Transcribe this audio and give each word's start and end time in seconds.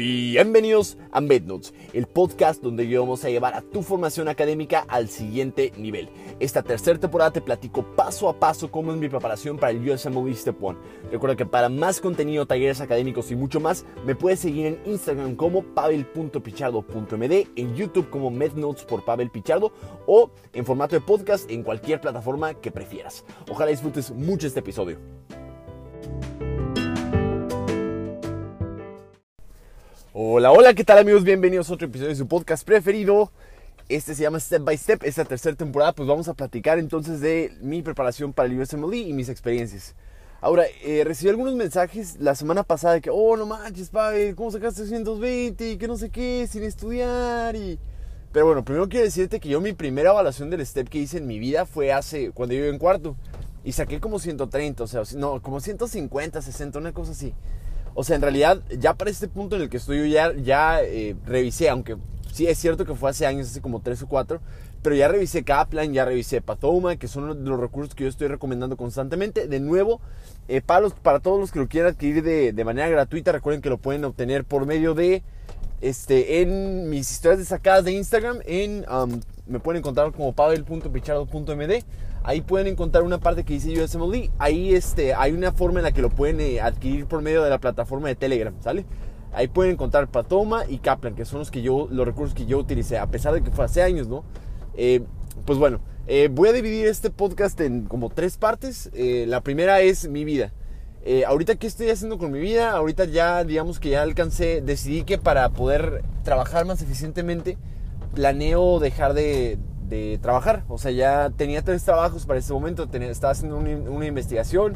Bienvenidos 0.00 0.96
a 1.12 1.20
MedNotes, 1.20 1.74
el 1.92 2.06
podcast 2.06 2.62
donde 2.62 2.86
vamos 2.96 3.22
a 3.22 3.28
llevar 3.28 3.52
a 3.52 3.60
tu 3.60 3.82
formación 3.82 4.28
académica 4.28 4.86
al 4.88 5.10
siguiente 5.10 5.74
nivel. 5.76 6.08
Esta 6.38 6.62
tercera 6.62 6.98
temporada 6.98 7.34
te 7.34 7.42
platico 7.42 7.84
paso 7.94 8.30
a 8.30 8.40
paso 8.40 8.70
cómo 8.70 8.92
es 8.92 8.98
mi 8.98 9.10
preparación 9.10 9.58
para 9.58 9.72
el 9.72 9.86
USMLE 9.86 10.34
Step 10.34 10.56
1. 10.58 10.78
Recuerda 11.12 11.36
que 11.36 11.44
para 11.44 11.68
más 11.68 12.00
contenido, 12.00 12.46
talleres 12.46 12.80
académicos 12.80 13.30
y 13.30 13.36
mucho 13.36 13.60
más, 13.60 13.84
me 14.06 14.14
puedes 14.14 14.40
seguir 14.40 14.68
en 14.68 14.80
Instagram 14.86 15.36
como 15.36 15.62
pavel.pichardo.md, 15.62 17.48
en 17.56 17.74
YouTube 17.74 18.08
como 18.08 18.30
MedNotes 18.30 18.84
por 18.84 19.04
Pavel 19.04 19.30
Pichardo 19.30 19.70
o 20.06 20.30
en 20.54 20.64
formato 20.64 20.96
de 20.96 21.02
podcast 21.02 21.50
en 21.50 21.62
cualquier 21.62 22.00
plataforma 22.00 22.54
que 22.54 22.70
prefieras. 22.70 23.22
Ojalá 23.50 23.70
disfrutes 23.70 24.10
mucho 24.10 24.46
este 24.46 24.60
episodio. 24.60 24.96
Hola, 30.12 30.50
hola, 30.50 30.74
¿qué 30.74 30.82
tal 30.82 30.98
amigos? 30.98 31.22
Bienvenidos 31.22 31.70
a 31.70 31.74
otro 31.74 31.86
episodio 31.86 32.08
de 32.08 32.16
su 32.16 32.26
podcast 32.26 32.66
preferido. 32.66 33.30
Este 33.88 34.16
se 34.16 34.24
llama 34.24 34.40
Step 34.40 34.64
by 34.64 34.76
Step. 34.76 35.04
Esta 35.04 35.24
tercera 35.24 35.54
temporada, 35.54 35.92
pues 35.92 36.08
vamos 36.08 36.26
a 36.26 36.34
platicar 36.34 36.80
entonces 36.80 37.20
de 37.20 37.52
mi 37.60 37.80
preparación 37.80 38.32
para 38.32 38.48
el 38.48 38.60
USMLE 38.60 38.96
y 38.96 39.12
mis 39.12 39.28
experiencias. 39.28 39.94
Ahora, 40.40 40.64
eh, 40.82 41.04
recibí 41.04 41.30
algunos 41.30 41.54
mensajes 41.54 42.16
la 42.18 42.34
semana 42.34 42.64
pasada 42.64 42.94
de 42.94 43.02
que, 43.02 43.10
oh, 43.10 43.36
no 43.36 43.46
manches, 43.46 43.90
Pavel, 43.90 44.34
¿cómo 44.34 44.50
sacaste 44.50 44.80
220? 44.80 45.70
Y 45.70 45.76
que 45.76 45.86
no 45.86 45.96
sé 45.96 46.10
qué, 46.10 46.48
sin 46.50 46.64
estudiar. 46.64 47.54
Pero 48.32 48.46
bueno, 48.46 48.64
primero 48.64 48.88
quiero 48.88 49.04
decirte 49.04 49.38
que 49.38 49.48
yo 49.48 49.60
mi 49.60 49.74
primera 49.74 50.10
evaluación 50.10 50.50
del 50.50 50.66
STEP 50.66 50.88
que 50.88 50.98
hice 50.98 51.18
en 51.18 51.28
mi 51.28 51.38
vida 51.38 51.66
fue 51.66 51.92
hace, 51.92 52.32
cuando 52.32 52.56
yo 52.56 52.62
iba 52.62 52.68
en 52.68 52.78
cuarto. 52.80 53.14
Y 53.62 53.72
saqué 53.72 54.00
como 54.00 54.18
130, 54.18 54.82
o 54.82 54.86
sea, 54.88 55.02
no, 55.14 55.40
como 55.40 55.60
150, 55.60 56.42
60, 56.42 56.80
una 56.80 56.92
cosa 56.92 57.12
así. 57.12 57.32
O 57.94 58.04
sea, 58.04 58.16
en 58.16 58.22
realidad, 58.22 58.62
ya 58.78 58.94
para 58.94 59.10
este 59.10 59.28
punto 59.28 59.56
en 59.56 59.62
el 59.62 59.68
que 59.68 59.76
estoy 59.76 60.10
yo 60.10 60.32
ya, 60.32 60.82
eh, 60.82 61.16
revisé, 61.26 61.68
aunque 61.68 61.96
sí 62.32 62.46
es 62.46 62.58
cierto 62.58 62.84
que 62.84 62.94
fue 62.94 63.10
hace 63.10 63.26
años, 63.26 63.48
hace 63.48 63.60
como 63.60 63.80
3 63.80 64.02
o 64.02 64.08
4, 64.08 64.40
pero 64.82 64.96
ya 64.96 65.08
revisé 65.08 65.42
Kaplan, 65.42 65.92
ya 65.92 66.04
revisé 66.04 66.40
Pathoma, 66.40 66.96
que 66.96 67.08
son 67.08 67.44
los 67.44 67.60
recursos 67.60 67.94
que 67.94 68.04
yo 68.04 68.08
estoy 68.08 68.28
recomendando 68.28 68.76
constantemente. 68.76 69.46
De 69.46 69.60
nuevo, 69.60 70.00
eh, 70.48 70.62
para, 70.62 70.88
para 70.88 71.20
todos 71.20 71.38
los 71.38 71.52
que 71.52 71.58
lo 71.58 71.68
quieran 71.68 71.92
adquirir 71.92 72.22
de, 72.22 72.52
de, 72.52 72.64
manera 72.64 72.88
gratuita, 72.88 73.32
recuerden 73.32 73.60
que 73.60 73.68
lo 73.68 73.78
pueden 73.78 74.04
obtener 74.04 74.44
por 74.44 74.64
medio 74.64 74.94
de, 74.94 75.22
este, 75.80 76.42
en 76.42 76.88
mis 76.88 77.10
historias 77.10 77.38
destacadas 77.38 77.84
de 77.84 77.92
Instagram, 77.92 78.40
en, 78.46 78.86
um, 78.90 79.20
me 79.46 79.60
pueden 79.60 79.80
encontrar 79.80 80.12
como 80.12 80.32
pavel.pichardo.md. 80.32 81.84
Ahí 82.22 82.42
pueden 82.42 82.66
encontrar 82.66 83.02
una 83.02 83.18
parte 83.18 83.44
que 83.44 83.54
dice 83.54 83.82
USMLE. 83.82 84.30
Ahí 84.38 84.74
este, 84.74 85.14
hay 85.14 85.32
una 85.32 85.52
forma 85.52 85.80
en 85.80 85.84
la 85.84 85.92
que 85.92 86.02
lo 86.02 86.10
pueden 86.10 86.40
eh, 86.40 86.60
adquirir 86.60 87.06
por 87.06 87.22
medio 87.22 87.42
de 87.42 87.50
la 87.50 87.58
plataforma 87.58 88.08
de 88.08 88.14
Telegram, 88.14 88.54
¿sale? 88.60 88.84
Ahí 89.32 89.48
pueden 89.48 89.72
encontrar 89.72 90.08
Patoma 90.08 90.64
y 90.68 90.78
Kaplan, 90.78 91.14
que 91.14 91.24
son 91.24 91.38
los, 91.38 91.50
que 91.50 91.62
yo, 91.62 91.88
los 91.90 92.04
recursos 92.04 92.34
que 92.34 92.46
yo 92.46 92.58
utilicé, 92.58 92.98
a 92.98 93.06
pesar 93.06 93.32
de 93.32 93.42
que 93.42 93.50
fue 93.50 93.64
hace 93.64 93.82
años, 93.82 94.06
¿no? 94.06 94.24
Eh, 94.74 95.02
pues 95.46 95.58
bueno, 95.58 95.80
eh, 96.06 96.28
voy 96.30 96.48
a 96.48 96.52
dividir 96.52 96.86
este 96.86 97.10
podcast 97.10 97.58
en 97.60 97.84
como 97.84 98.10
tres 98.10 98.36
partes. 98.36 98.90
la 98.94 99.40
primera 99.40 99.80
es 99.80 100.08
mi 100.08 100.24
vida. 100.24 100.52
ahorita, 101.26 101.54
¿qué 101.54 101.66
estoy 101.66 101.88
haciendo 101.88 102.18
con 102.18 102.32
mi 102.32 102.40
vida? 102.40 102.72
Ahorita 102.72 103.04
ya, 103.06 103.44
digamos 103.44 103.80
que 103.80 103.90
ya 103.90 104.02
alcancé, 104.02 104.60
decidí 104.60 105.04
que 105.04 105.16
para 105.16 105.48
poder 105.50 106.02
trabajar 106.24 106.66
más 106.66 106.82
eficientemente, 106.82 107.56
planeo 108.14 108.80
dejar 108.80 109.14
de, 109.14 109.58
de 109.90 110.18
trabajar. 110.22 110.64
O 110.68 110.78
sea, 110.78 110.92
ya 110.92 111.30
tenía 111.36 111.62
tres 111.62 111.84
trabajos 111.84 112.24
para 112.24 112.38
ese 112.38 112.52
momento. 112.52 112.88
Tenía, 112.88 113.10
estaba 113.10 113.32
haciendo 113.32 113.58
una, 113.58 114.06
investigación. 114.06 114.74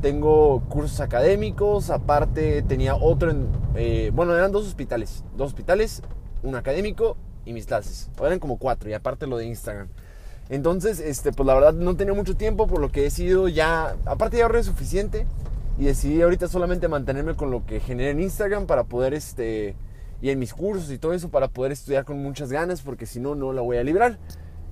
Tengo 0.00 0.62
cursos 0.68 1.00
académicos. 1.00 1.90
Aparte 1.90 2.62
tenía 2.62 2.94
otro 2.94 3.30
en... 3.30 3.48
Eh, 3.74 4.10
bueno, 4.14 4.34
eran 4.34 4.52
dos 4.52 4.66
hospitales. 4.66 5.24
Dos 5.36 5.48
hospitales, 5.48 6.02
un 6.42 6.54
académico 6.54 7.16
y 7.44 7.52
mis 7.52 7.66
clases. 7.66 8.10
O 8.18 8.26
eran 8.26 8.38
como 8.38 8.56
cuatro. 8.56 8.88
Y 8.88 8.94
aparte 8.94 9.26
lo 9.26 9.36
de 9.36 9.46
Instagram. 9.46 9.88
Entonces, 10.48 11.00
este, 11.00 11.32
pues 11.32 11.46
la 11.46 11.54
verdad 11.54 11.72
no 11.72 11.96
tenía 11.96 12.14
mucho 12.14 12.36
tiempo. 12.36 12.68
Por 12.68 12.80
lo 12.80 12.90
que 12.90 13.00
he 13.00 13.04
decidido 13.04 13.48
ya... 13.48 13.96
Aparte 14.06 14.38
ya 14.38 14.44
ahorré 14.44 14.62
suficiente. 14.62 15.26
Y 15.78 15.86
decidí 15.86 16.22
ahorita 16.22 16.46
solamente 16.46 16.86
mantenerme 16.86 17.34
con 17.34 17.50
lo 17.50 17.66
que 17.66 17.80
generé 17.80 18.10
en 18.10 18.20
Instagram 18.20 18.66
para 18.66 18.84
poder 18.84 19.12
este 19.12 19.74
y 20.20 20.30
en 20.30 20.38
mis 20.38 20.54
cursos 20.54 20.90
y 20.90 20.98
todo 20.98 21.12
eso 21.12 21.28
para 21.28 21.48
poder 21.48 21.72
estudiar 21.72 22.04
con 22.04 22.22
muchas 22.22 22.50
ganas 22.50 22.82
porque 22.82 23.06
si 23.06 23.20
no 23.20 23.34
no 23.34 23.52
la 23.52 23.62
voy 23.62 23.76
a 23.76 23.84
librar. 23.84 24.18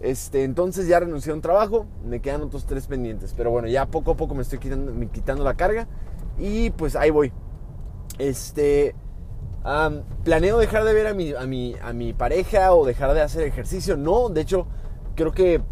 Este, 0.00 0.42
entonces 0.42 0.88
ya 0.88 0.98
renuncié 0.98 1.30
a 1.30 1.34
un 1.36 1.42
trabajo, 1.42 1.86
me 2.04 2.20
quedan 2.20 2.42
otros 2.42 2.66
tres 2.66 2.86
pendientes. 2.86 3.34
Pero 3.36 3.50
bueno, 3.50 3.69
ya 3.69 3.86
poco 3.86 4.12
a 4.12 4.16
poco 4.16 4.34
me 4.34 4.42
estoy 4.42 4.58
quitando, 4.58 4.92
quitando 5.10 5.44
la 5.44 5.54
carga 5.54 5.86
y 6.38 6.70
pues 6.70 6.97
ahí 6.97 7.10
voy. 7.10 7.32
Este, 8.19 8.94
planeo 10.25 10.58
dejar 10.58 10.84
de 10.84 10.92
ver 10.92 11.06
a 11.06 11.14
mi, 11.14 11.32
a, 11.32 11.47
mi, 11.47 11.76
a 11.81 11.92
mi 11.92 12.12
pareja 12.12 12.75
o 12.75 12.84
dejar 12.84 13.14
de 13.14 13.20
hacer 13.20 13.42
ejercicio. 13.44 13.97
No, 13.97 14.28
de 14.28 14.41
hecho, 14.41 14.66
creo 15.14 15.32
que 15.32 15.62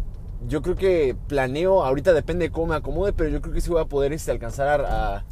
yo 0.47 0.61
creo 0.61 0.75
que 0.75 1.15
planeo, 1.27 1.83
ahorita 1.83 2.13
depende 2.13 2.45
de 2.45 2.51
cómo 2.51 2.67
me 2.67 2.75
acomode, 2.75 3.13
pero 3.13 3.29
yo 3.29 3.41
creo 3.41 3.53
que 3.53 3.61
sí 3.61 3.69
voy 3.69 3.81
a 3.81 3.85
poder 3.85 4.13
este, 4.13 4.31
alcanzar 4.31 4.81
a, 4.81 5.25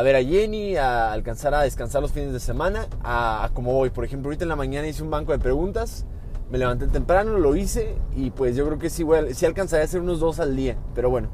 ver 0.00 0.16
a 0.16 0.24
Jenny, 0.24 0.76
a 0.76 1.12
alcanzar 1.12 1.54
a 1.54 1.62
descansar 1.62 2.00
los 2.00 2.12
fines 2.12 2.32
de 2.32 2.40
semana, 2.40 2.86
a, 3.02 3.44
a 3.44 3.48
como 3.50 3.74
voy. 3.74 3.90
Por 3.90 4.06
ejemplo, 4.06 4.28
ahorita 4.28 4.46
en 4.46 4.48
la 4.48 4.56
mañana 4.56 4.88
hice 4.88 5.02
un 5.02 5.10
banco 5.10 5.32
de 5.32 5.38
preguntas 5.38 6.06
me 6.52 6.58
levanté 6.58 6.86
temprano, 6.86 7.38
lo 7.38 7.56
hice 7.56 7.94
y 8.14 8.30
pues 8.30 8.54
yo 8.54 8.66
creo 8.66 8.78
que 8.78 8.90
sí, 8.90 9.04
voy 9.04 9.32
sí 9.32 9.46
alcanzaré 9.46 9.80
a 9.82 9.84
hacer 9.86 10.02
unos 10.02 10.20
dos 10.20 10.38
al 10.38 10.54
día. 10.54 10.76
Pero 10.94 11.08
bueno, 11.08 11.30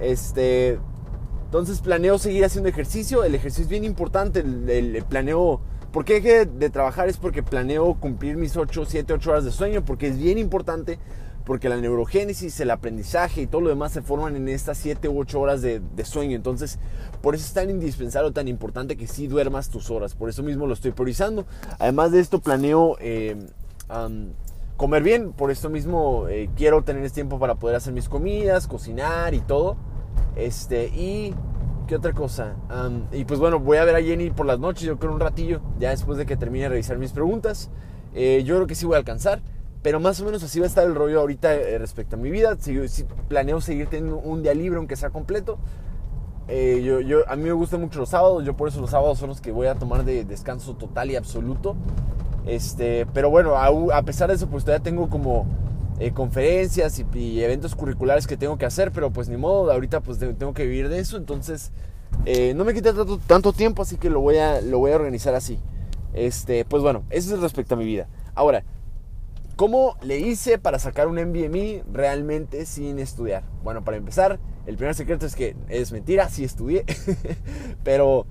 este, 0.00 0.78
entonces 1.46 1.80
planeo 1.80 2.18
seguir 2.18 2.44
haciendo 2.44 2.68
ejercicio. 2.68 3.24
El 3.24 3.34
ejercicio 3.34 3.62
es 3.62 3.70
bien 3.70 3.84
importante. 3.84 4.40
El, 4.40 5.02
planeo, 5.08 5.62
¿por 5.92 6.04
qué 6.04 6.20
dejé 6.20 6.44
de 6.44 6.68
trabajar? 6.68 7.08
Es 7.08 7.16
porque 7.16 7.42
planeo 7.42 7.94
cumplir 7.94 8.36
mis 8.36 8.54
8, 8.54 8.84
7, 8.86 9.14
8 9.14 9.30
horas 9.30 9.44
de 9.46 9.50
sueño. 9.50 9.82
Porque 9.82 10.08
es 10.08 10.18
bien 10.18 10.36
importante. 10.36 10.98
Porque 11.44 11.68
la 11.68 11.76
neurogénesis, 11.76 12.58
el 12.60 12.70
aprendizaje 12.70 13.42
y 13.42 13.46
todo 13.46 13.60
lo 13.60 13.68
demás 13.68 13.92
se 13.92 14.02
forman 14.02 14.34
en 14.36 14.48
estas 14.48 14.78
7 14.78 15.08
u 15.08 15.20
8 15.20 15.40
horas 15.40 15.62
de, 15.62 15.82
sueño. 16.04 16.36
Entonces, 16.36 16.78
por 17.20 17.34
eso 17.34 17.44
es 17.44 17.52
tan 17.52 17.68
indispensable, 17.68 18.32
tan 18.32 18.48
importante 18.48 18.96
que 18.96 19.06
sí 19.06 19.26
duermas 19.26 19.68
tus 19.68 19.90
horas. 19.90 20.14
Por 20.14 20.30
eso 20.30 20.42
mismo 20.42 20.66
lo 20.66 20.72
estoy 20.72 20.92
priorizando. 20.92 21.44
Además 21.78 22.12
de 22.12 22.20
esto, 22.20 22.40
planeo 22.40 22.96
eh, 23.00 23.36
comer 24.76 25.02
bien. 25.02 25.32
Por 25.32 25.50
esto 25.50 25.68
mismo 25.70 26.28
eh, 26.28 26.48
quiero 26.56 26.82
tener 26.82 27.04
este 27.04 27.16
tiempo 27.16 27.38
para 27.38 27.56
poder 27.56 27.76
hacer 27.76 27.92
mis 27.92 28.08
comidas, 28.08 28.66
cocinar 28.66 29.34
y 29.34 29.40
todo. 29.40 29.76
Este, 30.36 30.86
y 30.88 31.34
¿qué 31.86 31.96
otra 31.96 32.12
cosa? 32.12 32.56
y 33.12 33.24
pues 33.24 33.38
bueno, 33.38 33.60
voy 33.60 33.78
a 33.78 33.84
ver 33.84 33.94
a 33.96 34.02
Jenny 34.02 34.30
por 34.30 34.46
las 34.46 34.58
noches, 34.58 34.84
yo 34.84 34.98
creo 34.98 35.12
un 35.12 35.20
ratillo, 35.20 35.60
ya 35.78 35.90
después 35.90 36.18
de 36.18 36.26
que 36.26 36.36
termine 36.36 36.64
de 36.64 36.70
revisar 36.70 36.98
mis 36.98 37.12
preguntas. 37.12 37.70
Eh, 38.14 38.42
yo 38.44 38.56
creo 38.56 38.66
que 38.66 38.74
sí 38.74 38.86
voy 38.86 38.94
a 38.94 38.98
alcanzar. 38.98 39.42
Pero 39.84 40.00
más 40.00 40.20
o 40.20 40.24
menos 40.24 40.42
así 40.42 40.58
va 40.58 40.64
a 40.64 40.68
estar 40.68 40.84
el 40.84 40.96
rollo 40.96 41.20
ahorita 41.20 41.54
eh, 41.54 41.78
respecto 41.78 42.16
a 42.16 42.18
mi 42.18 42.32
vida. 42.32 42.56
Si, 42.58 42.74
planeo 43.28 43.60
seguir 43.60 43.86
teniendo 43.86 44.18
un 44.18 44.42
día 44.42 44.54
libre, 44.54 44.78
aunque 44.78 44.96
sea 44.96 45.10
completo. 45.10 45.58
yo, 46.48 47.00
yo, 47.00 47.28
a 47.28 47.36
mí 47.36 47.44
me 47.44 47.52
gustan 47.52 47.82
mucho 47.82 48.00
los 48.00 48.08
sábados, 48.08 48.44
yo 48.44 48.56
por 48.56 48.66
eso 48.68 48.80
los 48.80 48.90
sábados 48.90 49.18
son 49.18 49.28
los 49.28 49.40
que 49.40 49.52
voy 49.52 49.68
a 49.68 49.76
tomar 49.76 50.04
de 50.04 50.24
descanso 50.24 50.74
total 50.74 51.12
y 51.12 51.16
absoluto. 51.16 51.76
Este, 52.46 53.06
pero 53.14 53.30
bueno, 53.30 53.56
a, 53.56 54.02
pesar 54.02 54.28
de 54.28 54.36
eso, 54.36 54.48
pues 54.48 54.64
todavía 54.64 54.82
tengo 54.82 55.08
como 55.08 55.46
eh, 55.98 56.12
conferencias 56.12 57.02
y, 57.14 57.42
eventos 57.42 57.74
curriculares 57.74 58.26
que 58.26 58.36
tengo 58.36 58.58
que 58.58 58.66
hacer, 58.66 58.92
pero 58.92 59.10
pues 59.10 59.28
ni 59.28 59.36
modo, 59.36 59.72
ahorita 59.72 60.00
pues 60.00 60.18
tengo 60.18 60.52
que 60.52 60.64
vivir 60.64 60.88
de 60.88 60.98
eso, 60.98 61.16
entonces 61.16 61.72
eh, 62.26 62.52
no 62.54 62.64
me 62.64 62.74
quita 62.74 62.92
tanto, 62.92 63.18
tanto, 63.26 63.52
tiempo, 63.52 63.82
así 63.82 63.96
que 63.96 64.10
lo 64.10 64.20
voy, 64.20 64.36
a, 64.36 64.60
lo 64.60 64.78
voy 64.78 64.92
a 64.92 64.96
organizar 64.96 65.34
así. 65.34 65.58
Este, 66.12 66.64
pues 66.64 66.82
bueno, 66.82 67.02
eso 67.10 67.34
es 67.34 67.40
respecto 67.40 67.74
a 67.74 67.78
mi 67.78 67.84
vida. 67.84 68.08
Ahora, 68.34 68.64
¿cómo 69.56 69.96
le 70.02 70.18
hice 70.18 70.58
para 70.58 70.78
sacar 70.78 71.08
un 71.08 71.16
MBMI 71.16 71.82
realmente 71.92 72.66
sin 72.66 72.98
estudiar? 72.98 73.44
Bueno, 73.62 73.84
para 73.84 73.96
empezar, 73.96 74.38
el 74.66 74.76
primer 74.76 74.94
secreto 74.94 75.26
es 75.26 75.34
que 75.34 75.56
es 75.68 75.92
mentira, 75.92 76.28
sí 76.28 76.44
estudié, 76.44 76.84
pero 77.84 78.26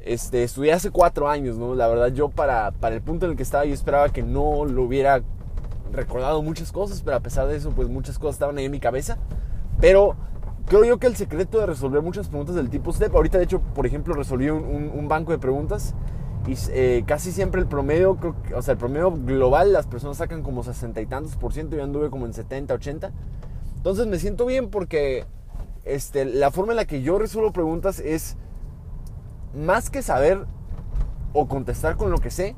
este, 0.00 0.42
estudié 0.44 0.72
hace 0.72 0.90
cuatro 0.90 1.28
años, 1.28 1.58
¿no? 1.58 1.74
La 1.74 1.88
verdad 1.88 2.08
yo 2.08 2.28
para, 2.28 2.70
para 2.72 2.94
el 2.94 3.02
punto 3.02 3.26
en 3.26 3.32
el 3.32 3.36
que 3.36 3.42
estaba 3.42 3.64
yo 3.64 3.74
esperaba 3.74 4.10
que 4.10 4.22
no 4.22 4.64
lo 4.64 4.82
hubiera 4.84 5.22
recordado 5.92 6.42
muchas 6.42 6.72
cosas, 6.72 7.02
pero 7.02 7.16
a 7.16 7.20
pesar 7.20 7.46
de 7.46 7.56
eso 7.56 7.72
pues 7.72 7.88
muchas 7.88 8.18
cosas 8.18 8.36
estaban 8.36 8.58
ahí 8.58 8.66
en 8.66 8.70
mi 8.70 8.80
cabeza. 8.80 9.18
Pero 9.80 10.16
creo 10.66 10.84
yo 10.84 10.98
que 10.98 11.06
el 11.06 11.16
secreto 11.16 11.58
de 11.58 11.66
resolver 11.66 12.02
muchas 12.02 12.28
preguntas 12.28 12.54
del 12.54 12.68
tipo 12.68 12.92
STEP, 12.92 13.14
ahorita 13.14 13.38
de 13.38 13.44
hecho 13.44 13.60
por 13.60 13.86
ejemplo 13.86 14.14
resolví 14.14 14.50
un, 14.50 15.08
banco 15.08 15.32
de 15.32 15.38
preguntas 15.38 15.94
y 16.48 16.54
eh, 16.70 17.04
casi 17.06 17.30
siempre 17.30 17.60
el 17.60 17.66
promedio, 17.66 18.16
o 18.54 18.62
sea 18.62 18.72
el 18.72 18.78
promedio 18.78 19.12
global 19.12 19.72
las 19.72 19.86
personas 19.86 20.16
sacan 20.16 20.42
como 20.42 20.64
sesenta 20.64 21.02
y 21.02 21.06
tantos 21.06 21.36
por 21.36 21.52
ciento, 21.52 21.76
yo 21.76 21.84
anduve 21.84 22.08
como 22.08 22.24
en 22.24 22.32
70, 22.32 22.72
80. 22.72 23.12
Entonces 23.76 24.06
me 24.06 24.18
siento 24.18 24.46
bien 24.46 24.70
porque 24.70 25.26
este, 25.84 26.24
la 26.24 26.50
forma 26.50 26.72
en 26.72 26.76
la 26.76 26.86
que 26.86 27.02
yo 27.02 27.18
resuelvo 27.18 27.52
preguntas 27.52 28.00
es 28.00 28.36
más 29.54 29.90
que 29.90 30.00
saber 30.00 30.46
o 31.34 31.48
contestar 31.48 31.96
con 31.96 32.10
lo 32.10 32.16
que 32.16 32.30
sé, 32.30 32.56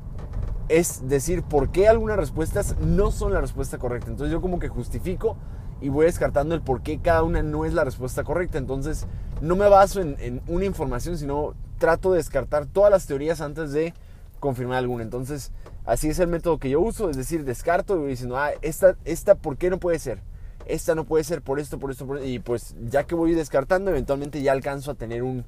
es 0.69 1.09
decir 1.09 1.43
por 1.43 1.69
qué 1.69 1.89
algunas 1.89 2.15
respuestas 2.15 2.77
no 2.79 3.11
son 3.11 3.33
la 3.33 3.41
respuesta 3.41 3.77
correcta. 3.77 4.09
Entonces 4.09 4.31
yo 4.31 4.39
como 4.39 4.59
que 4.59 4.69
justifico 4.69 5.35
y 5.81 5.89
voy 5.89 6.05
descartando 6.05 6.55
el 6.55 6.61
por 6.61 6.81
qué 6.81 6.99
cada 6.99 7.23
una 7.23 7.43
no 7.43 7.65
es 7.65 7.73
la 7.73 7.83
respuesta 7.83 8.23
correcta. 8.23 8.57
Entonces 8.57 9.05
no 9.41 9.57
me 9.57 9.67
baso 9.67 9.99
en, 9.99 10.41
una 10.47 10.63
información, 10.63 11.17
sino 11.17 11.55
trato 11.81 12.11
de 12.11 12.17
descartar 12.17 12.67
todas 12.67 12.91
las 12.91 13.07
teorías 13.07 13.41
antes 13.41 13.71
de 13.71 13.95
confirmar 14.39 14.77
alguna. 14.77 15.01
Entonces, 15.01 15.51
así 15.83 16.09
es 16.09 16.19
el 16.19 16.27
método 16.27 16.59
que 16.59 16.69
yo 16.69 16.79
uso, 16.79 17.09
es 17.09 17.17
decir, 17.17 17.43
descarto 17.43 17.95
y 17.95 17.99
voy 17.99 18.09
diciendo, 18.11 18.37
ah, 18.37 18.51
esta, 18.61 18.95
esta, 19.03 19.33
¿por 19.33 19.57
qué 19.57 19.71
no 19.71 19.79
puede 19.79 19.97
ser? 19.97 20.19
Esta 20.67 20.93
no 20.93 21.05
puede 21.05 21.23
ser 21.23 21.41
por 21.41 21.59
esto, 21.59 21.79
por 21.79 21.89
esto, 21.89 22.05
por 22.05 22.17
esto. 22.17 22.29
Y 22.29 22.37
pues 22.37 22.75
ya 22.83 23.05
que 23.05 23.15
voy 23.15 23.33
descartando, 23.33 23.89
eventualmente 23.89 24.43
ya 24.43 24.51
alcanzo 24.51 24.91
a 24.91 24.93
tener 24.93 25.23
un, 25.23 25.43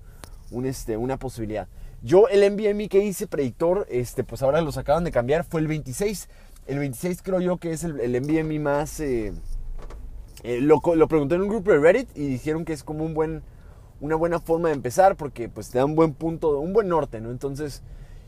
este, 0.65 0.97
una 0.97 1.17
posibilidad. 1.17 1.67
Yo 2.01 2.27
el 2.27 2.51
NVMe 2.51 2.89
que 2.89 3.05
hice 3.05 3.27
predictor, 3.27 3.85
este, 3.91 4.23
pues 4.23 4.41
ahora 4.41 4.59
los 4.61 4.77
acaban 4.77 5.03
de 5.03 5.11
cambiar, 5.11 5.43
fue 5.43 5.61
el 5.61 5.67
26. 5.67 6.29
El 6.65 6.79
26 6.79 7.21
creo 7.21 7.41
yo 7.41 7.57
que 7.57 7.71
es 7.73 7.83
el, 7.83 7.99
el 7.99 8.59
más... 8.59 8.99
Eh, 8.99 9.33
eh, 10.41 10.59
lo, 10.59 10.81
lo, 10.95 11.07
pregunté 11.07 11.35
en 11.35 11.41
un 11.41 11.47
grupo 11.47 11.71
de 11.71 11.77
Reddit 11.77 12.09
y 12.17 12.27
dijeron 12.27 12.65
que 12.65 12.73
es 12.73 12.83
como 12.83 13.05
un 13.05 13.13
buen, 13.13 13.43
una 14.03 14.17
buena 14.17 14.39
forma 14.39 14.67
de 14.67 14.75
empezar 14.75 15.15
porque 15.15 15.47
pues 15.47 15.69
te 15.69 15.77
da 15.77 15.85
un 15.85 15.95
buen 15.95 16.13
punto, 16.13 16.59
un 16.59 16.73
buen 16.73 16.89
norte, 16.89 17.21
¿no? 17.21 17.31
Entonces, 17.31 17.81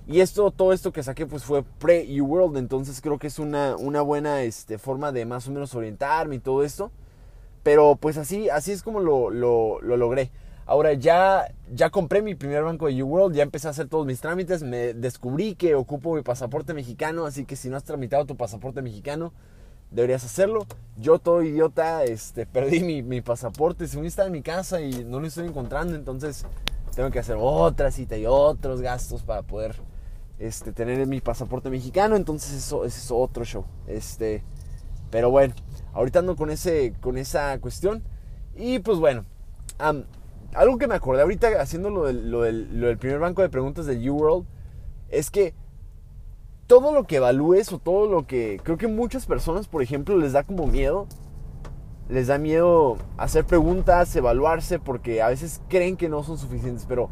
y 0.08 0.22
esto, 0.22 0.50
todo 0.52 0.72
esto 0.72 0.94
que 0.94 1.04
saqué 1.04 1.26
pues 1.26 1.44
fue 1.44 1.64
pre-U-World, 1.64 2.56
entonces 2.56 3.02
creo 3.02 3.20
que 3.20 3.28
es 3.28 3.40
una, 3.40 3.76
una 3.76 4.02
buena 4.02 4.42
este, 4.44 4.78
forma 4.78 5.12
de 5.12 5.26
más 5.26 5.50
o 5.50 5.52
menos 5.52 5.76
orientarme 5.76 6.36
y 6.36 6.40
todo 6.40 6.64
esto. 6.64 6.92
Pero 7.62 7.98
pues 7.98 8.18
así, 8.18 8.50
así 8.50 8.72
es 8.72 8.84
como 8.84 9.02
lo, 9.02 9.30
lo, 9.30 9.82
lo 9.82 9.98
logré. 9.98 10.32
Ahora 10.66 10.94
ya, 10.94 11.54
ya 11.74 11.90
compré 11.90 12.22
mi 12.22 12.36
primer 12.36 12.64
banco 12.64 12.88
de 12.88 13.04
U-World, 13.04 13.36
ya 13.36 13.44
empecé 13.44 13.68
a 13.68 13.72
hacer 13.72 13.90
todos 13.90 14.06
mis 14.06 14.22
trámites, 14.22 14.64
me 14.64 14.94
descubrí 14.94 15.56
que 15.56 15.76
ocupo 15.76 16.16
mi 16.16 16.22
pasaporte 16.22 16.74
mexicano, 16.74 17.26
así 17.26 17.44
que 17.44 17.58
si 17.58 17.70
no 17.70 17.76
has 17.76 17.84
tramitado 17.84 18.26
tu 18.26 18.38
pasaporte 18.38 18.82
mexicano, 18.82 19.34
deberías 19.96 20.24
hacerlo. 20.24 20.68
Yo 20.98 21.20
todo 21.20 21.42
idiota, 21.42 22.04
este, 22.04 22.46
perdí 22.46 22.82
mi, 22.82 23.02
mi 23.02 23.22
pasaporte, 23.22 23.88
según 23.88 24.06
estaba 24.06 24.28
en 24.28 24.34
mi 24.34 24.42
casa 24.42 24.82
y 24.82 25.06
no 25.06 25.20
lo 25.20 25.28
estoy 25.28 25.48
encontrando, 25.48 25.96
entonces 25.96 26.46
tengo 26.96 27.10
que 27.10 27.20
hacer 27.20 27.38
otra 27.40 27.92
cita 27.92 28.18
y 28.18 28.26
otros 28.26 28.82
gastos 28.82 29.24
para 29.24 29.42
poder 29.42 29.76
este, 30.40 30.72
tener 30.72 31.06
mi 31.08 31.22
pasaporte 31.22 31.70
mexicano, 31.70 32.16
entonces 32.16 32.54
eso, 32.54 32.86
es 32.86 33.10
otro 33.12 33.44
show. 33.46 33.66
Este, 33.88 34.44
pero 35.12 35.30
bueno, 35.30 35.54
ahorita 35.94 36.20
ando 36.20 36.36
con, 36.36 36.50
ese, 36.50 36.94
con 37.02 37.18
esa 37.18 37.58
cuestión 37.60 38.04
y 38.56 38.80
pues 38.80 39.00
bueno, 39.00 39.26
algo 40.54 40.78
que 40.78 40.88
me 40.88 40.96
acordé 40.96 41.22
ahorita 41.22 41.62
haciendo 41.62 41.90
lo 41.90 42.06
del, 42.06 42.32
del, 42.32 42.80
del 42.80 42.98
primer 42.98 43.20
banco 43.20 43.42
de 43.42 43.50
preguntas 43.50 43.86
de 43.86 44.10
UWorld 44.10 44.46
es 45.10 45.30
que 45.32 45.54
todo 46.68 46.92
lo 46.94 47.06
que 47.06 47.18
evalúes 47.18 47.72
o 47.72 47.80
todo 47.80 48.10
lo 48.10 48.26
que 48.26 48.60
creo 48.64 48.78
que 48.78 48.88
muchas 48.88 49.26
personas, 49.26 49.68
por 49.68 49.82
ejemplo, 49.82 50.18
les 50.18 50.34
da 50.34 50.44
como 50.44 50.68
miedo. 50.68 51.08
Les 52.08 52.28
da 52.28 52.38
miedo 52.38 52.98
hacer 53.18 53.46
preguntas, 53.46 54.16
evaluarse, 54.16 54.78
porque 54.78 55.22
a 55.22 55.30
veces 55.30 55.62
creen 55.70 55.98
que 55.98 56.08
no 56.08 56.24
son 56.24 56.38
suficientes. 56.38 56.86
Pero 56.88 57.10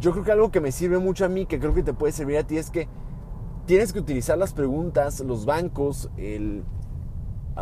yo 0.00 0.12
creo 0.12 0.24
que 0.24 0.32
algo 0.32 0.50
que 0.50 0.60
me 0.60 0.72
sirve 0.72 0.98
mucho 0.98 1.24
a 1.24 1.28
mí, 1.28 1.46
que 1.46 1.58
creo 1.58 1.74
que 1.74 1.82
te 1.82 1.92
puede 1.92 2.12
servir 2.12 2.38
a 2.38 2.46
ti, 2.46 2.56
es 2.56 2.70
que 2.70 2.88
tienes 3.66 3.92
que 3.92 3.98
utilizar 3.98 4.38
las 4.38 4.52
preguntas, 4.54 5.20
los 5.20 5.44
bancos, 5.44 6.10
el, 6.16 6.64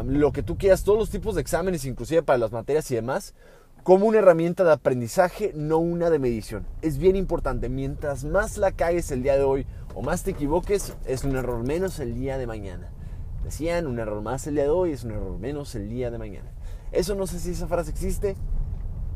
lo 0.04 0.32
que 0.32 0.42
tú 0.42 0.56
quieras, 0.56 0.84
todos 0.84 0.98
los 0.98 1.10
tipos 1.10 1.34
de 1.34 1.40
exámenes, 1.40 1.84
inclusive 1.84 2.22
para 2.22 2.38
las 2.38 2.52
materias 2.52 2.90
y 2.90 2.94
demás, 2.94 3.34
como 3.82 4.06
una 4.06 4.18
herramienta 4.18 4.64
de 4.64 4.72
aprendizaje, 4.72 5.52
no 5.54 5.78
una 5.78 6.10
de 6.10 6.18
medición. 6.18 6.66
Es 6.82 6.98
bien 6.98 7.16
importante, 7.16 7.68
mientras 7.68 8.24
más 8.24 8.56
la 8.58 8.72
caes 8.72 9.10
el 9.10 9.22
día 9.22 9.36
de 9.36 9.42
hoy 9.42 9.66
o 9.94 10.02
más 10.02 10.22
te 10.22 10.32
equivoques, 10.32 10.96
es 11.06 11.24
un 11.24 11.36
error 11.36 11.64
menos 11.64 11.98
el 11.98 12.14
día 12.14 12.38
de 12.38 12.46
mañana. 12.46 12.92
Decían, 13.44 13.86
un 13.86 13.98
error 13.98 14.20
más 14.22 14.46
el 14.46 14.54
día 14.54 14.64
de 14.64 14.70
hoy 14.70 14.92
es 14.92 15.04
un 15.04 15.12
error 15.12 15.38
menos 15.38 15.74
el 15.74 15.88
día 15.88 16.10
de 16.10 16.18
mañana. 16.18 16.50
Eso 16.92 17.14
no 17.14 17.26
sé 17.26 17.38
si 17.38 17.52
esa 17.52 17.68
frase 17.68 17.90
existe, 17.90 18.36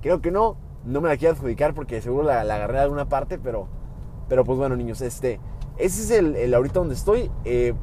creo 0.00 0.20
que 0.20 0.30
no, 0.30 0.56
no 0.84 1.00
me 1.00 1.08
la 1.08 1.16
quiero 1.16 1.34
adjudicar 1.34 1.74
porque 1.74 2.00
seguro 2.00 2.24
la, 2.24 2.40
agarré 2.40 2.78
de 2.78 2.84
alguna 2.84 3.08
parte, 3.08 3.38
pero, 3.38 3.68
pero 4.28 4.44
pues 4.44 4.58
bueno 4.58 4.76
niños, 4.76 5.00
este, 5.02 5.40
ese 5.76 6.02
es 6.02 6.10
el, 6.10 6.54
ahorita 6.54 6.78
donde 6.78 6.94
estoy. 6.94 7.30
Eh, 7.44 7.74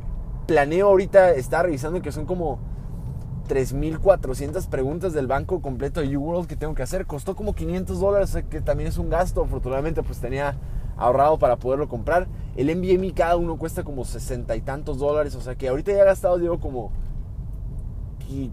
planeo 0.47 0.87
ahorita 0.87 1.31
estar 1.31 1.65
revisando 1.65 2.01
que 2.01 2.11
son 2.11 2.25
como 2.25 2.59
3.400 3.51 4.69
preguntas 4.69 5.11
del 5.11 5.27
banco 5.27 5.61
completo 5.61 5.99
de 5.99 6.15
UWorld 6.15 6.47
que 6.47 6.55
tengo 6.55 6.73
que 6.73 6.83
hacer. 6.83 7.05
Costó 7.05 7.35
como 7.35 7.53
500 7.53 7.99
dólares, 7.99 8.37
que 8.49 8.61
también 8.61 8.87
es 8.87 8.97
un 8.97 9.09
gasto. 9.09 9.43
Afortunadamente, 9.43 10.01
pues 10.03 10.19
tenía 10.19 10.55
ahorrado 10.95 11.37
para 11.37 11.57
poderlo 11.57 11.89
comprar. 11.89 12.29
El 12.55 12.67
NVMe 12.67 13.13
cada 13.13 13.35
uno 13.35 13.57
cuesta 13.57 13.83
como 13.83 14.05
60 14.05 14.55
y 14.55 14.61
tantos 14.61 14.99
dólares. 14.99 15.35
O 15.35 15.41
sea 15.41 15.55
que 15.55 15.67
ahorita 15.67 15.91
ya 15.91 16.03
he 16.03 16.05
gastado, 16.05 16.37
digo, 16.37 16.61
como, 16.61 16.93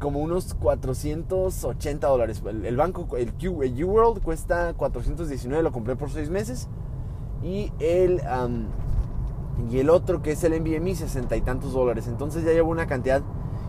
como 0.01 0.19
unos 0.19 0.55
480 0.55 2.09
dólares. 2.09 2.43
El, 2.45 2.77
banco, 2.77 3.07
el, 3.17 3.33
UWorld 3.41 4.21
cuesta 4.21 4.75
419, 4.75 5.63
lo 5.63 5.71
compré 5.71 5.95
por 5.95 6.11
6 6.11 6.29
meses. 6.29 6.67
Y 7.41 7.71
el, 7.79 8.21
y 9.71 9.79
el 9.79 9.91
otro, 9.91 10.23
que 10.23 10.33
es 10.33 10.43
el 10.43 10.61
NVMe, 10.61 10.97
60 10.97 11.37
y 11.37 11.41
tantos 11.43 11.73
dólares. 11.73 12.09
Entonces 12.09 12.45
ya 12.45 12.51
llevo 12.51 12.73
una 12.73 12.89
cantidad 12.89 13.23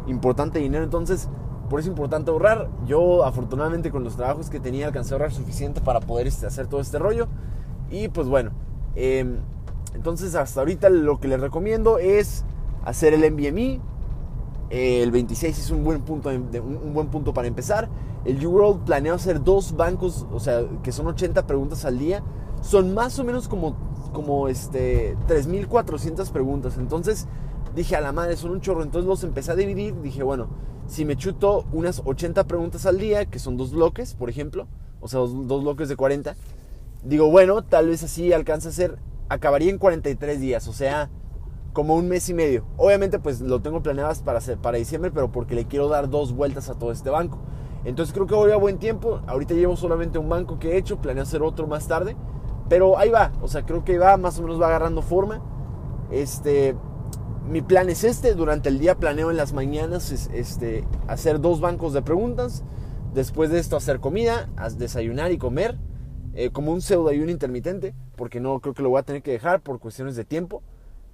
importante 0.09 0.59
dinero. 0.59 0.83
Entonces, 0.83 1.29
por 1.69 1.79
eso 1.79 1.89
es 1.89 1.93
importante 1.93 2.31
ahorrar. 2.31 2.69
Yo, 2.85 3.23
afortunadamente, 3.23 3.91
con 3.91 4.03
los 4.03 4.15
trabajos 4.15 4.49
que 4.49 4.59
tenía, 4.59 4.87
alcancé 4.87 5.13
a 5.13 5.15
ahorrar 5.15 5.31
suficiente 5.31 5.81
para 5.81 5.99
poder 5.99 6.27
este, 6.27 6.47
hacer 6.47 6.67
todo 6.67 6.81
este 6.81 6.99
rollo. 6.99 7.27
Y 7.91 8.07
pues 8.09 8.27
bueno, 8.27 8.51
em, 8.95 9.37
entonces 9.95 10.35
hasta 10.35 10.59
ahorita 10.59 10.89
lo 10.89 11.19
que 11.19 11.27
les 11.27 11.39
recomiendo 11.39 11.97
es 11.97 12.45
hacer 12.83 13.13
el 13.13 13.21
NVMe. 13.21 13.79
El 14.69 15.11
26 15.11 15.57
es 15.57 15.71
un 15.71 15.83
buen 15.83 16.01
punto, 16.01 16.29
un 16.29 16.93
buen 16.93 17.07
punto 17.07 17.33
para 17.33 17.47
empezar. 17.47 17.89
El 18.25 18.45
UWorld 18.45 18.83
planeo 18.83 19.15
hacer 19.15 19.43
dos 19.43 19.75
bancos, 19.75 20.27
o 20.31 20.39
sea, 20.39 20.61
que 20.83 20.91
son 20.91 21.07
80 21.07 21.47
preguntas 21.47 21.85
al 21.85 21.97
día. 21.97 22.23
Son 22.61 22.93
más 22.93 23.17
o 23.17 23.23
menos 23.23 23.47
como, 23.47 23.75
como 24.13 24.47
este, 24.47 25.17
3.400 25.27 26.29
preguntas. 26.31 26.77
Entonces, 26.77 27.27
dije, 27.75 27.95
a 27.95 28.01
la 28.01 28.11
madre, 28.11 28.35
son 28.37 28.51
un 28.51 28.61
chorro. 28.61 28.83
Entonces 28.83 29.07
los 29.07 29.23
empecé 29.23 29.51
a 29.51 29.55
dividir. 29.55 29.99
Dije, 30.01 30.23
bueno, 30.23 30.49
si 30.87 31.05
me 31.05 31.15
chuto 31.15 31.65
unas 31.71 32.01
80 32.03 32.45
preguntas 32.45 32.85
al 32.85 32.97
día, 32.97 33.25
que 33.25 33.39
son 33.39 33.57
dos 33.57 33.71
bloques, 33.71 34.15
por 34.15 34.29
ejemplo, 34.29 34.67
o 34.99 35.07
sea, 35.07 35.19
dos, 35.19 35.63
bloques 35.63 35.87
de 35.87 35.95
40, 35.95 36.35
digo, 37.03 37.29
bueno, 37.29 37.63
tal 37.63 37.87
vez 37.87 38.03
así 38.03 38.33
alcanza 38.33 38.69
a 38.69 38.71
ser, 38.71 38.97
acabaría 39.29 39.69
en 39.69 39.77
43 39.77 40.39
días, 40.39 40.67
o 40.67 40.73
sea, 40.73 41.09
como 41.73 41.95
un 41.95 42.09
mes 42.09 42.27
y 42.29 42.33
medio. 42.33 42.65
Obviamente, 42.77 43.19
pues 43.19 43.41
lo 43.41 43.61
tengo 43.61 43.81
planeado 43.83 44.13
para, 44.25 44.39
hacer, 44.39 44.57
para 44.57 44.77
diciembre, 44.77 45.11
pero 45.11 45.31
porque 45.31 45.55
le 45.55 45.65
quiero 45.65 45.87
dar 45.87 46.09
dos 46.09 46.33
vueltas 46.33 46.69
a 46.69 46.75
todo 46.77 46.91
este 46.91 47.09
banco. 47.09 47.39
Entonces 47.85 48.13
creo 48.13 48.27
que 48.27 48.35
voy 48.35 48.51
a 48.51 48.57
buen 48.57 48.77
tiempo. 48.77 49.21
Ahorita 49.27 49.53
llevo 49.53 49.77
solamente 49.77 50.19
un 50.19 50.27
banco 50.27 50.59
que 50.59 50.73
he 50.73 50.77
hecho, 50.77 50.97
planeo 50.97 51.23
hacer 51.23 51.41
otro 51.41 51.67
más 51.67 51.87
tarde. 51.87 52.15
Pero 52.67 52.97
ahí 52.97 53.09
va, 53.09 53.31
o 53.41 53.47
sea, 53.47 53.65
creo 53.65 53.83
que 53.83 53.97
va, 53.97 54.17
más 54.17 54.37
o 54.39 54.41
menos 54.41 54.61
va 54.61 54.67
agarrando 54.67 55.01
forma. 55.01 55.41
Este, 56.11 56.75
mi 57.49 57.63
plan 57.63 57.89
es 57.89 58.03
este, 58.03 58.35
durante 58.35 58.69
el 58.69 58.77
día 58.77 58.95
planeo 58.95 59.31
en 59.31 59.37
las 59.37 59.53
mañanas 59.53 60.11
este, 60.11 60.85
hacer 61.07 61.41
dos 61.41 61.59
bancos 61.59 61.93
de 61.93 62.03
preguntas, 62.03 62.63
después 63.15 63.49
de 63.49 63.57
esto 63.57 63.75
hacer 63.75 63.99
comida, 63.99 64.47
desayunar 64.77 65.31
y 65.31 65.39
comer, 65.39 65.75
eh, 66.35 66.51
como 66.51 66.71
un 66.71 66.81
pseudo 66.81 67.09
ayuno 67.09 67.31
intermitente, 67.31 67.95
porque 68.15 68.39
no 68.39 68.59
creo 68.59 68.75
que 68.75 68.83
lo 68.83 68.89
voy 68.89 68.99
a 68.99 69.03
tener 69.03 69.23
que 69.23 69.31
dejar 69.31 69.61
por 69.61 69.79
cuestiones 69.79 70.15
de 70.15 70.25
tiempo. 70.25 70.61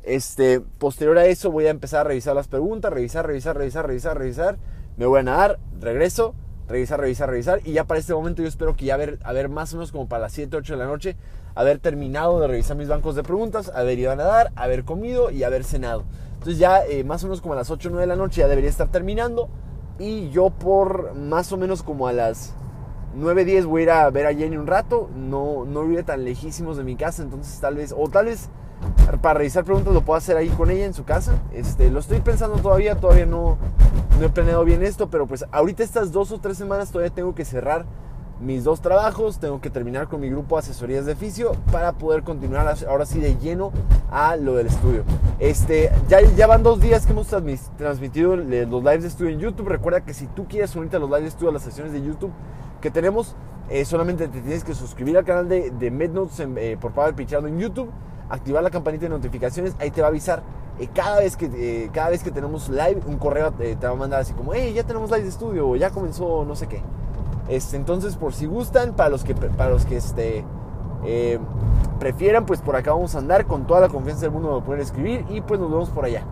Este, 0.03 0.59
posterior 0.59 1.17
a 1.17 1.25
eso 1.25 1.51
voy 1.51 1.67
a 1.67 1.69
empezar 1.69 2.01
a 2.01 2.09
revisar 2.09 2.35
las 2.35 2.49
preguntas, 2.49 2.91
revisar, 2.91 3.25
revisar, 3.25 3.57
revisar, 3.57 3.87
revisar, 3.87 4.17
revisar, 4.17 4.57
me 4.97 5.05
voy 5.05 5.21
a 5.21 5.23
nadar, 5.23 5.59
regreso, 5.79 6.35
revisar, 6.67 6.99
revisar, 6.99 7.29
revisar, 7.29 7.61
y 7.63 7.73
ya 7.73 7.83
para 7.83 7.99
este 7.99 8.13
momento 8.13 8.41
yo 8.41 8.47
espero 8.47 8.75
que 8.75 8.85
ya 8.85 8.95
haber, 8.95 9.19
haber 9.23 9.49
más 9.49 9.73
o 9.73 9.77
menos 9.77 9.91
como 9.91 10.07
para 10.07 10.23
las 10.23 10.33
7, 10.33 10.57
8 10.57 10.73
de 10.73 10.79
la 10.79 10.85
noche, 10.85 11.15
haber 11.55 11.79
terminado 11.79 12.39
de 12.39 12.47
revisar 12.47 12.75
mis 12.77 12.87
bancos 12.87 13.15
de 13.15 13.23
preguntas, 13.23 13.71
haber 13.73 13.97
ido 13.97 14.11
a 14.11 14.15
nadar, 14.15 14.51
haber 14.55 14.83
comido 14.83 15.31
y 15.31 15.43
haber 15.43 15.63
cenado. 15.63 16.03
Entonces 16.33 16.59
ya 16.59 16.85
eh, 16.85 17.03
más 17.03 17.23
o 17.23 17.27
menos 17.27 17.41
como 17.41 17.53
a 17.53 17.57
las 17.57 17.71
8 17.71 17.87
o 17.87 17.91
9 17.91 18.01
de 18.03 18.07
la 18.07 18.15
noche 18.15 18.41
ya 18.41 18.47
debería 18.47 18.69
estar 18.69 18.89
terminando. 18.89 19.49
Y 19.97 20.29
yo 20.29 20.49
por 20.49 21.15
más 21.15 21.51
o 21.51 21.57
menos 21.57 21.81
como 21.81 22.07
a 22.07 22.13
las 22.13 22.53
9, 23.15 23.45
10 23.45 23.65
voy 23.65 23.81
a 23.81 23.83
ir 23.83 23.89
a 23.91 24.09
ver 24.09 24.27
a 24.27 24.33
Jenny 24.33 24.57
un 24.57 24.67
rato. 24.67 25.09
No, 25.15 25.65
no 25.65 25.85
vive 25.85 26.03
tan 26.03 26.25
lejísimos 26.25 26.77
de 26.77 26.83
mi 26.83 26.95
casa, 26.97 27.23
entonces 27.23 27.59
tal 27.59 27.75
vez, 27.75 27.95
o 27.97 28.09
tal 28.09 28.25
vez 28.25 28.49
para 29.21 29.39
revisar 29.39 29.63
preguntas 29.63 29.93
lo 29.93 30.01
puedo 30.01 30.17
hacer 30.17 30.37
ahí 30.37 30.49
con 30.49 30.69
ella 30.69 30.85
en 30.85 30.93
su 30.93 31.05
casa. 31.05 31.33
Este, 31.53 31.89
lo 31.89 31.99
estoy 31.99 32.19
pensando 32.19 32.57
todavía, 32.57 32.95
todavía 32.95 33.25
no, 33.25 33.57
no 34.19 34.25
he 34.25 34.29
planeado 34.29 34.63
bien 34.63 34.83
esto, 34.83 35.09
pero 35.09 35.27
pues 35.27 35.45
ahorita 35.51 35.83
estas 35.83 36.11
dos 36.11 36.31
o 36.31 36.39
tres 36.39 36.57
semanas 36.57 36.91
todavía 36.91 37.13
tengo 37.13 37.35
que 37.35 37.45
cerrar 37.45 37.85
mis 38.39 38.63
dos 38.63 38.81
trabajos, 38.81 39.39
tengo 39.39 39.61
que 39.61 39.69
terminar 39.69 40.07
con 40.07 40.19
mi 40.19 40.29
grupo 40.29 40.55
de 40.55 40.59
asesorías 40.59 41.05
de 41.05 41.15
fisio 41.15 41.53
para 41.71 41.93
poder 41.93 42.23
continuar 42.23 42.75
ahora 42.87 43.05
sí 43.05 43.19
de 43.19 43.37
lleno 43.37 43.71
a 44.11 44.35
lo 44.35 44.55
del 44.55 44.67
estudio. 44.67 45.03
Este, 45.39 45.91
ya, 46.09 46.21
ya 46.21 46.47
van 46.47 46.63
dos 46.63 46.81
días 46.81 47.05
que 47.05 47.13
hemos 47.13 47.27
transmitido 47.77 48.35
los 48.35 48.83
lives 48.83 49.03
de 49.03 49.07
estudio 49.07 49.31
en 49.31 49.39
YouTube. 49.39 49.69
Recuerda 49.69 50.01
que 50.01 50.13
si 50.13 50.27
tú 50.27 50.47
quieres 50.47 50.75
unirte 50.75 50.97
a 50.97 50.99
los 50.99 51.09
lives 51.09 51.23
de 51.23 51.29
estudio, 51.29 51.49
a 51.49 51.53
las 51.53 51.63
sesiones 51.63 51.93
de 51.93 52.03
YouTube 52.03 52.31
que 52.81 52.91
tenemos, 52.91 53.35
eh, 53.69 53.85
solamente 53.85 54.27
te 54.27 54.41
tienes 54.41 54.63
que 54.63 54.75
suscribir 54.75 55.17
al 55.17 55.25
canal 55.25 55.47
de, 55.47 55.71
de 55.71 55.91
MedNotes 55.91 56.39
eh, 56.39 56.77
por 56.79 56.91
Power 56.91 57.15
Pichado 57.15 57.47
en 57.47 57.57
YouTube, 57.57 57.89
activar 58.29 58.63
la 58.63 58.69
campanita 58.69 59.03
de 59.03 59.09
notificaciones, 59.09 59.75
ahí 59.79 59.91
te 59.91 60.01
va 60.01 60.07
a 60.07 60.09
avisar. 60.09 60.43
Eh, 60.79 60.89
cada, 60.93 61.19
vez 61.19 61.37
que, 61.37 61.89
cada 61.93 62.09
vez 62.09 62.21
que 62.21 62.31
tenemos 62.31 62.69
live, 62.69 63.01
un 63.07 63.17
correo 63.17 63.51
te 63.51 63.75
va 63.75 63.89
a 63.89 63.95
mandar 63.95 64.21
así 64.21 64.33
como, 64.33 64.53
hey, 64.53 64.73
ya 64.73 64.83
tenemos 64.83 65.09
live 65.09 65.23
de 65.23 65.29
estudio, 65.29 65.75
ya 65.75 65.89
comenzó 65.89 66.43
no 66.45 66.55
sé 66.55 66.67
qué. 66.67 66.81
Este, 67.47 67.77
entonces, 67.77 68.15
por 68.15 68.33
si 68.33 68.45
gustan, 68.45 68.93
para 68.93 69.09
los 69.09 69.23
que, 69.23 69.35
para 69.35 69.69
los 69.69 69.85
que 69.85 69.97
este, 69.97 70.43
eh, 71.05 71.39
prefieran, 71.99 72.45
pues 72.45 72.59
por 72.61 72.75
acá 72.75 72.91
vamos 72.91 73.15
a 73.15 73.19
andar 73.19 73.45
con 73.45 73.67
toda 73.67 73.81
la 73.81 73.89
confianza 73.89 74.21
del 74.21 74.31
mundo 74.31 74.55
de 74.55 74.65
poder 74.65 74.81
escribir 74.81 75.25
y 75.29 75.41
pues 75.41 75.59
nos 75.59 75.69
vemos 75.69 75.89
por 75.89 76.05
allá. 76.05 76.23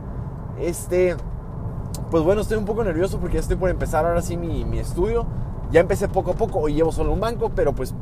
Este, 0.59 1.15
pues 2.09 2.23
bueno, 2.23 2.41
estoy 2.41 2.57
un 2.57 2.65
poco 2.65 2.83
nervioso 2.83 3.19
porque 3.19 3.35
ya 3.35 3.41
estoy 3.41 3.57
por 3.57 3.69
empezar 3.69 4.05
ahora 4.05 4.21
sí 4.21 4.38
mi, 4.38 4.65
mi 4.65 4.79
estudio. 4.79 5.25
Ya 5.71 5.79
empecé 5.79 6.07
poco 6.07 6.31
a 6.31 6.33
poco, 6.35 6.59
hoy 6.59 6.73
llevo 6.73 6.91
solo 6.91 7.13
un 7.13 7.19
banco, 7.19 7.51
pero 7.55 7.73
pues 7.73 7.95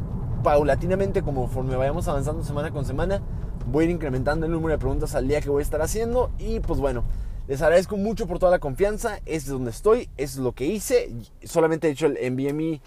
paulatinamente, 0.43 1.21
conforme 1.21 1.75
vayamos 1.75 2.07
avanzando 2.07 2.43
semana 2.43 2.71
con 2.71 2.83
semana, 2.85 3.21
voy 3.67 3.83
a 3.83 3.85
ir 3.85 3.91
incrementando 3.91 4.45
el 4.45 4.51
número 4.51 4.73
de 4.73 4.79
preguntas 4.79 5.15
al 5.15 5.27
día 5.27 5.41
que 5.41 5.49
voy 5.49 5.61
a 5.61 5.63
estar 5.63 5.81
haciendo. 5.81 6.31
Y 6.37 6.59
pues 6.59 6.79
bueno, 6.79 7.03
les 7.47 7.61
agradezco 7.61 7.97
mucho 7.97 8.27
por 8.27 8.39
toda 8.39 8.51
la 8.51 8.59
confianza. 8.59 9.19
Es 9.25 9.45
donde 9.45 9.71
estoy, 9.71 10.09
es 10.17 10.37
lo 10.37 10.53
que 10.53 10.65
hice. 10.65 11.13
Solamente 11.43 11.87
he 11.87 11.91
hecho 11.91 12.07
el 12.07 12.17
NVMe 12.33 12.81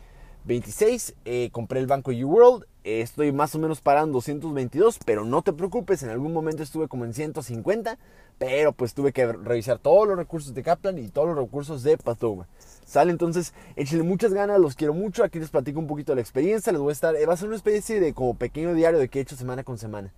26, 0.45 1.15
eh, 1.25 1.49
compré 1.53 1.81
el 1.81 1.87
banco 1.87 2.11
UWorld. 2.11 2.65
Eh, 2.85 3.01
estoy 3.01 3.33
más 3.33 3.55
o 3.55 3.59
menos 3.59 3.81
parando 3.81 4.15
222, 4.15 4.99
pero 5.07 5.25
no 5.25 5.41
te 5.41 5.55
preocupes, 5.55 6.03
en 6.03 6.11
algún 6.11 6.35
momento 6.35 6.63
estuve 6.63 6.87
como 6.87 7.07
en 7.07 7.15
150, 7.15 7.99
pero 8.37 8.73
pues 8.73 8.93
tuve 8.93 9.13
que 9.13 9.27
revisar 9.27 9.79
todos 9.79 10.07
los 10.07 10.19
recursos 10.19 10.53
de 10.53 10.63
Kaplan 10.63 10.99
y 10.99 11.09
todos 11.09 11.29
los 11.29 11.39
recursos 11.39 11.83
de 11.83 11.97
Pathoma. 11.97 12.47
Sale 12.85 13.11
entonces, 13.11 13.55
échenle 13.77 14.05
muchas 14.05 14.35
ganas, 14.35 14.61
los 14.61 14.75
quiero 14.75 14.93
mucho. 14.93 15.25
Aquí 15.25 15.39
les 15.39 15.49
platico 15.49 15.81
un 15.81 15.87
poquito 15.87 16.13
de 16.13 16.17
la 16.17 16.21
experiencia. 16.21 16.73
Les 16.73 16.81
voy 16.81 16.91
a 16.91 16.93
estar, 16.93 17.15
va 17.27 17.33
a 17.33 17.37
ser 17.37 17.49
una 17.49 17.57
especie 17.57 17.99
de 17.99 18.13
como 18.13 18.35
pequeño 18.35 18.75
diario 18.75 18.99
de 18.99 19.09
que 19.09 19.19
he 19.19 19.23
hecho 19.23 19.37
semana 19.37 19.65
con 19.65 19.79
semana. 19.79 20.13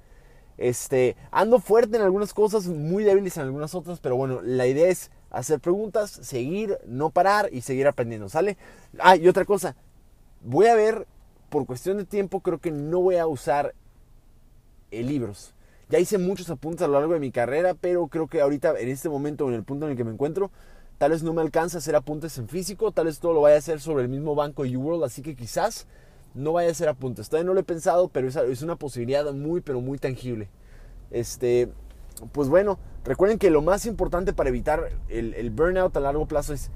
Este, 0.59 1.17
ando 1.31 1.59
fuerte 1.59 1.97
en 1.97 2.03
algunas 2.03 2.33
cosas, 2.33 2.67
muy 2.67 3.05
débiles 3.05 3.37
en 3.37 3.45
algunas 3.45 3.75
otras, 3.75 4.01
pero 4.01 4.17
bueno, 4.17 4.41
la 4.43 4.67
idea 4.67 4.89
es 4.89 5.11
hacer 5.31 5.61
preguntas, 5.61 6.11
seguir, 6.11 6.79
no 6.87 7.11
parar 7.11 7.49
y 7.53 7.61
seguir 7.61 7.87
aprendiendo, 7.87 8.29
¿sale? 8.29 8.57
Ah, 8.99 9.17
y 9.17 9.29
otra 9.29 9.45
cosa, 9.45 9.77
voy 10.43 10.67
a 10.67 10.75
ver, 10.75 11.07
por 11.51 11.67
cuestión 11.67 11.99
de 11.99 12.05
tiempo, 12.05 12.41
creo 12.41 12.59
que 12.59 12.71
no 12.71 13.01
voy 13.01 13.17
a 13.17 13.27
usar 13.27 13.75
eh, 14.91 15.03
libros. 15.03 15.55
Ya 15.89 15.99
hice 15.99 16.19
muchos 16.19 16.51
apuntes 16.51 16.83
a 16.83 16.89
lo 16.89 16.95
largo 16.95 17.15
de 17.15 17.21
mi 17.21 17.31
carrera, 17.31 17.75
pero 17.75 18.09
creo 18.09 18.27
que 18.27 18.41
ahorita, 18.41 18.79
en 18.79 18.89
este 18.89 19.09
momento, 19.09 19.49
en 19.49 19.55
el 19.55 19.63
punto 19.63 19.87
en 19.87 19.93
el 19.93 19.97
que 19.97 20.05
me 20.05 20.11
encuentro, 20.11 20.51
tal 20.99 21.11
vez 21.11 21.23
no 21.23 21.33
me 21.33 21.43
alcanza 21.43 21.77
a 21.77 21.81
hacer 21.81 21.95
apuntes 21.95 22.39
en 22.39 22.49
físico, 22.49 22.91
tal 22.91 23.07
vez 23.07 23.21
todo 23.21 23.35
lo 23.35 23.43
vaya 23.43 23.57
a 23.57 23.59
hacer 23.59 23.81
sobre 23.81 24.03
el 24.03 24.09
mismo 24.09 24.35
banco 24.35 24.63
UWorld, 24.63 25.05
así 25.05 25.23
que 25.23 25.37
quizás 25.37 25.87
no 26.37 26.53
vaya 26.53 26.69
a 26.69 26.73
hacer 26.73 26.89
apuntes. 26.89 27.29
Todavía 27.29 27.47
no 27.47 27.55
lo 27.55 27.61
he 27.61 27.65
pensado, 27.65 28.09
pero 28.09 28.29
es, 28.29 28.63
una 28.63 28.77
posibilidad 28.77 29.31
muy, 29.33 29.61
pero 29.61 29.81
muy 29.81 29.99
tangible. 29.99 30.49
Este, 31.11 31.69
pues 32.33 32.49
bueno, 32.49 32.79
recuerden 33.05 33.39
que 33.39 33.51
lo 33.51 33.63
más 33.63 33.87
importante 33.87 34.33
para 34.33 34.51
evitar 34.51 34.91
el, 35.09 35.51
burnout 35.51 35.97
a 35.97 36.01
largo 36.01 36.27
plazo 36.27 36.53
es 36.53 36.71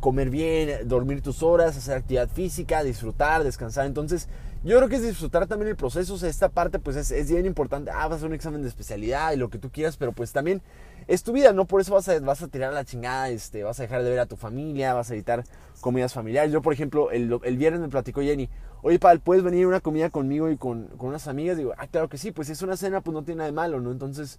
comer 0.00 0.30
bien, 0.30 0.86
dormir 0.86 1.22
tus 1.22 1.42
horas, 1.42 1.76
hacer 1.76 1.96
actividad 1.96 2.28
física, 2.28 2.84
disfrutar, 2.84 3.42
descansar. 3.42 3.86
Entonces, 3.86 4.28
yo 4.62 4.76
creo 4.76 4.88
que 4.88 4.96
es 4.96 5.02
disfrutar 5.02 5.46
también 5.46 5.70
el 5.70 5.76
proceso. 5.76 6.14
Esta 6.26 6.48
parte 6.48 6.78
pues 6.78 6.96
es, 6.96 7.10
es, 7.10 7.30
bien 7.30 7.46
importante. 7.46 7.90
Ah, 7.90 8.04
vas 8.04 8.12
a 8.12 8.14
hacer 8.16 8.28
un 8.28 8.34
examen 8.34 8.62
de 8.62 8.68
especialidad 8.68 9.32
y 9.32 9.36
lo 9.36 9.48
que 9.50 9.58
tú 9.58 9.70
quieras, 9.70 9.96
pero 9.96 10.12
pues 10.12 10.32
también 10.32 10.62
es 11.10 11.24
tu 11.24 11.32
vida, 11.32 11.52
¿no? 11.52 11.64
Por 11.64 11.80
eso 11.80 11.92
vas 11.92 12.08
a, 12.08 12.20
vas 12.20 12.40
a 12.40 12.46
tirar 12.46 12.72
la 12.72 12.84
chingada, 12.84 13.30
este, 13.30 13.64
vas 13.64 13.80
a 13.80 13.82
dejar 13.82 14.04
de 14.04 14.10
ver 14.10 14.20
a 14.20 14.26
tu 14.26 14.36
familia, 14.36 14.94
vas 14.94 15.10
a 15.10 15.14
evitar 15.14 15.42
comidas 15.80 16.14
familiares. 16.14 16.52
Yo, 16.52 16.62
por 16.62 16.72
ejemplo, 16.72 17.10
el, 17.10 17.36
el 17.42 17.56
viernes 17.56 17.80
me 17.80 17.88
platicó 17.88 18.20
Jenny, 18.20 18.48
oye, 18.82 19.00
Pal, 19.00 19.18
¿puedes 19.18 19.42
venir 19.42 19.64
a 19.64 19.68
una 19.68 19.80
comida 19.80 20.10
conmigo 20.10 20.48
y 20.50 20.56
con, 20.56 20.86
con, 20.98 21.08
unas 21.08 21.26
amigas? 21.26 21.56
Digo, 21.56 21.72
ah, 21.76 21.88
claro 21.88 22.08
que 22.08 22.16
sí, 22.16 22.30
pues 22.30 22.48
es 22.48 22.62
una 22.62 22.76
cena, 22.76 23.00
pues 23.00 23.12
no 23.12 23.24
tiene 23.24 23.38
nada 23.38 23.50
de 23.50 23.52
malo, 23.52 23.80
¿no? 23.80 23.90
Entonces, 23.90 24.38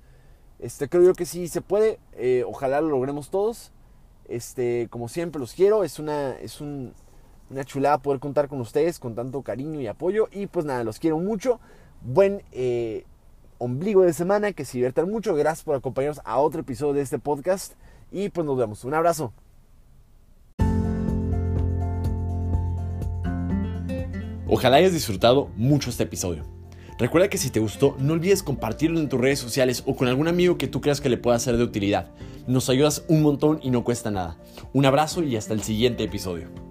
este, 0.60 0.88
creo 0.88 1.04
yo 1.04 1.14
que 1.14 1.26
sí 1.26 1.50
se 1.50 1.60
puede. 1.60 2.00
Eh, 2.14 2.46
ojalá 2.48 2.80
lo 2.80 2.88
logremos 2.88 3.30
todos. 3.30 3.74
Este, 4.30 4.88
como 4.90 5.10
siempre, 5.10 5.42
los 5.42 5.54
quiero. 5.54 5.84
Es 5.84 6.00
una, 6.00 6.40
es 6.40 6.62
un, 6.62 6.94
una 7.50 7.66
chulada 7.66 7.98
poder 7.98 8.22
contar 8.22 8.48
con 8.48 8.62
ustedes 8.62 8.98
con 8.98 9.14
tanto 9.14 9.42
cariño 9.42 9.82
y 9.82 9.88
apoyo. 9.88 10.30
Y 10.32 10.48
pues 10.48 10.66
nada, 10.66 10.86
los 10.86 11.00
quiero 11.00 11.20
mucho. 11.20 11.60
Buen 12.00 12.44
eh, 12.54 13.04
ombligo 13.62 14.02
de 14.02 14.14
semana, 14.14 14.54
que 14.54 14.66
se 14.66 14.74
diviertan 14.74 15.10
mucho. 15.10 15.36
Gracias 15.36 15.64
por 15.64 15.76
acompañarnos 15.76 16.22
a 16.26 16.40
otro 16.40 16.62
episodio 16.62 16.94
de 16.94 17.02
este 17.02 17.20
podcast. 17.20 17.74
Y 18.12 18.30
pues 18.30 18.46
nos 18.46 18.58
vemos. 18.58 18.84
Un 18.84 18.96
abrazo. 18.96 19.34
Ojalá 24.48 24.78
hayas 24.78 24.94
disfrutado 24.94 25.50
mucho 25.56 25.90
este 25.90 26.04
episodio. 26.04 26.44
Recuerda 26.98 27.30
que 27.30 27.38
si 27.38 27.50
te 27.52 27.60
gustó, 27.60 27.96
no 28.00 28.14
olvides 28.14 28.44
compartirlo 28.44 29.00
en 29.00 29.10
tus 29.10 29.22
redes 29.22 29.40
sociales 29.40 29.84
o 29.86 29.96
con 29.96 30.08
algún 30.08 30.28
amigo 30.28 30.58
que 30.58 30.68
tú 30.68 30.82
creas 30.82 31.00
que 31.00 31.10
le 31.10 31.18
pueda 31.18 31.40
ser 31.40 31.58
de 31.58 31.64
utilidad. 31.64 32.12
Nos 32.48 32.70
ayudas 32.70 33.06
un 33.08 33.22
montón 33.22 33.60
y 33.62 33.70
no 33.70 33.84
cuesta 33.84 34.12
nada. 34.12 34.38
Un 34.74 34.86
abrazo 34.86 35.24
y 35.24 35.36
hasta 35.38 35.54
el 35.54 35.62
siguiente 35.62 36.04
episodio. 36.04 36.71